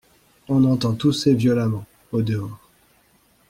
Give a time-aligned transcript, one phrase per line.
[0.49, 2.57] On entend tousser violemment, au-dehors.